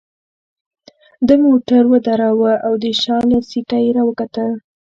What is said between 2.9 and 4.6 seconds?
شا له سیټه يې راوکتل.